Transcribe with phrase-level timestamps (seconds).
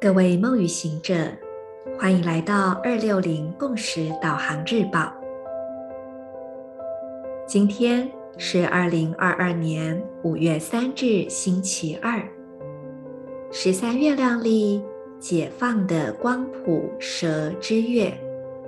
[0.00, 1.12] 各位梦与行者，
[1.98, 5.12] 欢迎来到二六零共识导航日报。
[7.48, 12.22] 今天是二零二二年五月三日，星期二，
[13.50, 14.80] 十三月亮历
[15.18, 18.16] 解放的光谱蛇之月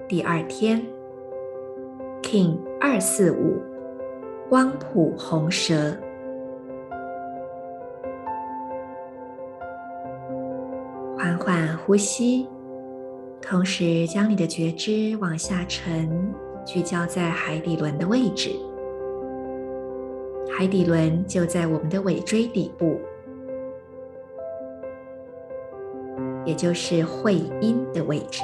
[0.08, 0.84] 第二天
[2.22, 3.56] ，King 二四五
[4.48, 5.96] 光谱红蛇。
[11.22, 12.48] 缓缓呼吸，
[13.42, 16.32] 同时将你的觉知往下沉，
[16.64, 18.48] 聚焦在海底轮的位置。
[20.50, 22.98] 海底轮就在我们的尾椎底部，
[26.46, 28.42] 也就是会阴的位置。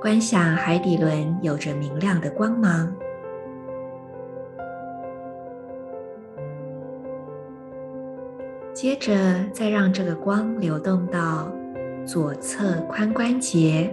[0.00, 2.92] 观想海底轮有着明亮的光芒。
[8.76, 9.16] 接着，
[9.54, 11.50] 再让这个光流动到
[12.04, 13.90] 左侧髋关节，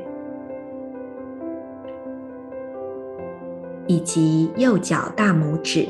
[3.88, 5.88] 以及右脚大拇指，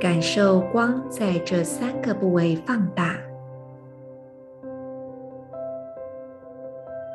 [0.00, 3.14] 感受光在这三个部位放大，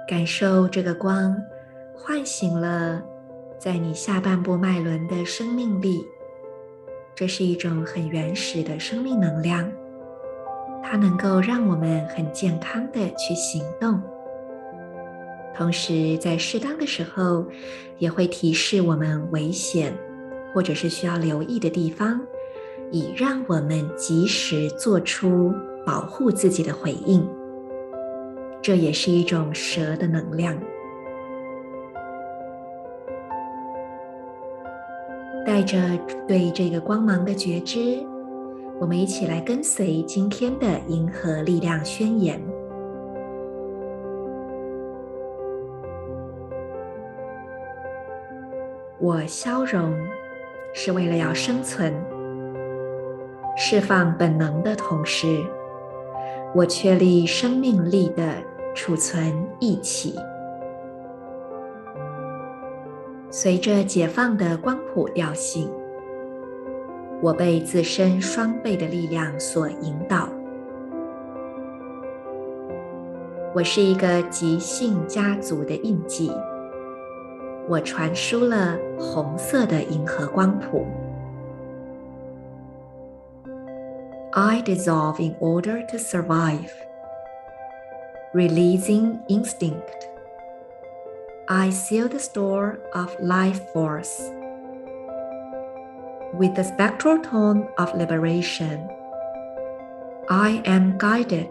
[0.08, 1.36] 感受这个光
[1.96, 3.04] 唤醒了
[3.58, 6.06] 在你下半部脉轮的生命力。
[7.18, 9.68] 这是一种很原始的生命能量，
[10.84, 14.00] 它能够让我们很健康的去行动，
[15.56, 17.44] 同时在适当的时候
[17.98, 19.92] 也会提示我们危险
[20.54, 22.22] 或者是需要留意的地方，
[22.92, 25.52] 以让我们及时做出
[25.88, 27.28] 保护自己的回应。
[28.62, 30.56] 这也是一种蛇的能量。
[35.48, 35.80] 带着
[36.28, 38.06] 对这个光芒的觉知，
[38.82, 42.38] 我们一起来跟随今天的银河力量宣言。
[49.00, 49.96] 我消融，
[50.74, 51.94] 是为了要生存。
[53.56, 55.42] 释放本能的同时，
[56.54, 58.34] 我确立生命力的
[58.76, 60.14] 储存一起。
[63.40, 65.70] 随着解放的光谱调性，
[67.22, 70.28] 我被自身双倍的力量所引导。
[73.54, 76.32] 我是一个极性家族的印记，
[77.70, 80.88] 我传输了红色的银河光谱。
[84.32, 86.72] I dissolve in order to survive,
[88.34, 90.17] releasing instinct.
[91.49, 94.31] I seal the store of life force
[96.35, 98.89] with the spectral tone of liberation.
[100.31, 101.49] I am guided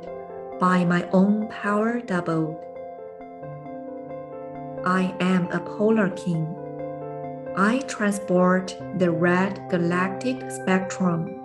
[0.60, 2.56] by my own power doubled.
[4.86, 6.48] I am a polar king.
[7.56, 11.38] I transport the red galactic spectrum.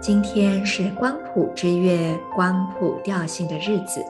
[0.00, 4.04] 今天是光谱之月，光谱调性的日子。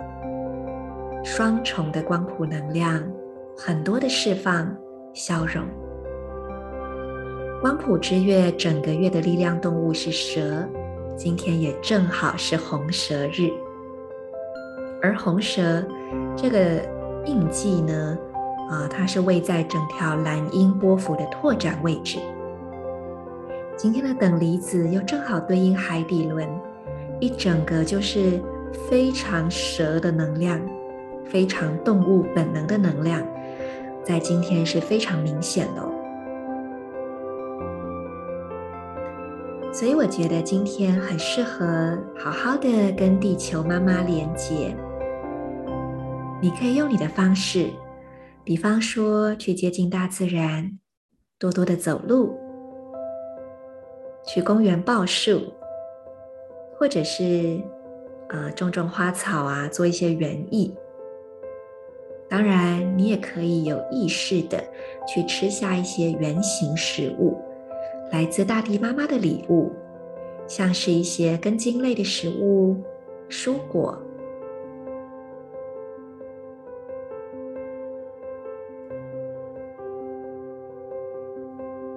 [1.23, 3.03] 双重的光谱能量，
[3.55, 4.75] 很多的释放、
[5.13, 5.63] 消融。
[7.61, 10.67] 光谱之月整个月的力量动物是蛇，
[11.15, 13.51] 今天也正好是红蛇日。
[14.99, 15.83] 而红蛇
[16.35, 16.59] 这个
[17.25, 18.17] 印记呢，
[18.69, 22.17] 啊，它是位在整条蓝鹰波幅的拓展位置。
[23.77, 26.47] 今天的等离子又正好对应海底轮，
[27.19, 28.41] 一整个就是
[28.89, 30.59] 非常蛇的能量。
[31.31, 33.25] 非常动物本能的能量，
[34.03, 35.81] 在今天是非常明显的。
[39.73, 44.75] 所以我觉得今天很适合好好的跟地球妈妈连接。
[46.41, 47.69] 你可以用你的方式，
[48.43, 50.77] 比方说去接近大自然，
[51.39, 52.35] 多多的走路，
[54.27, 55.39] 去公园抱树，
[56.77, 57.61] 或者是
[58.27, 60.75] 呃种种花草啊，做一些园艺。
[62.31, 64.63] 当然，你也可以有意识的
[65.05, 67.37] 去吃下一些原型食物，
[68.09, 69.69] 来自大地妈妈的礼物，
[70.47, 72.77] 像是一些根茎类的食物、
[73.29, 74.01] 蔬果。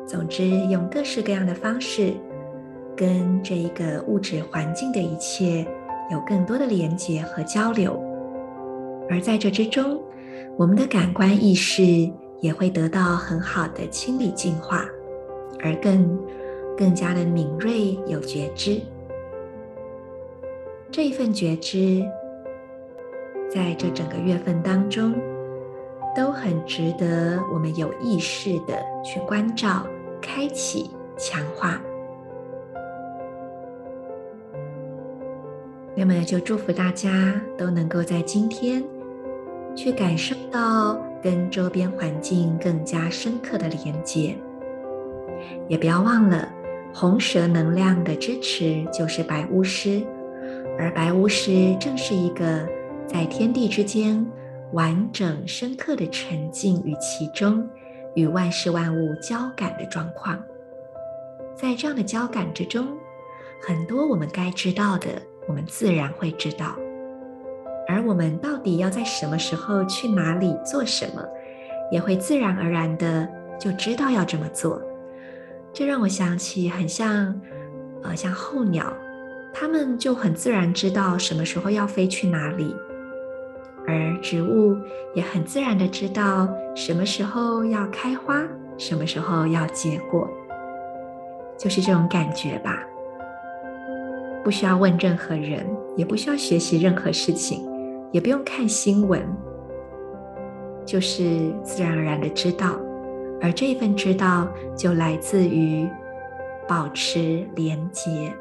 [0.05, 2.13] 总之，用各式各样的方式，
[2.97, 5.65] 跟这一个物质环境的一切
[6.11, 8.03] 有更多的连接和交流，
[9.09, 10.03] 而在这之中，
[10.57, 11.83] 我们的感官意识
[12.41, 14.85] 也会得到很好的清理净化，
[15.61, 16.19] 而更
[16.77, 18.81] 更加的敏锐有觉知。
[20.93, 22.05] 这一份觉知，
[23.51, 25.13] 在这整个月份当中，
[26.15, 29.85] 都很值得我们有意识的去关照、
[30.23, 31.81] 开启、强化。
[35.97, 38.85] 那么，就祝福大家都能够在今天
[39.75, 44.37] 去感受到跟周边环境更加深刻的连接。
[45.69, 46.49] 也不要忘了，
[46.93, 50.03] 红蛇能量的支持就是白巫师，
[50.79, 52.69] 而白巫师正是一个
[53.07, 54.25] 在天地之间
[54.73, 57.69] 完整、深刻的沉浸于其中，
[58.15, 60.43] 与万事万物交感的状况。
[61.55, 62.87] 在这样的交感之中，
[63.63, 65.09] 很多我们该知道的。
[65.47, 66.75] 我们自然会知道，
[67.87, 71.23] 而我们到底要在什么时候去哪里做什么，
[71.91, 73.29] 也会自然而然的
[73.59, 74.81] 就知道要这么做。
[75.73, 77.41] 这让我想起很像，
[78.03, 78.93] 呃，像候鸟，
[79.53, 82.75] 它们就很自然知道什么时候要飞去哪里，
[83.87, 84.77] 而植物
[85.15, 88.43] 也很自然的知道什么时候要开花，
[88.79, 90.29] 什么时候要结果，
[91.59, 92.83] 就是这种感觉吧。
[94.45, 95.67] 不需要问任何人，
[95.97, 97.67] 也不需要学习任何事情，
[98.15, 99.27] 也不用看新闻，
[100.87, 102.79] 就是自然而然的知道，
[103.43, 104.47] 而这一份知道
[104.77, 105.89] 就来自于
[106.69, 108.33] 保持连结。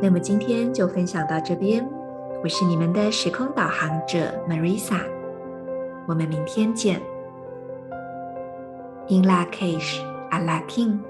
[0.00, 1.84] 那么今天就分享到这边，
[2.40, 5.00] 我是你们的时空导航者 Marisa，
[6.06, 7.00] 我们明天见。
[9.08, 9.98] In Lak'ech,
[10.30, 11.00] Ala K'in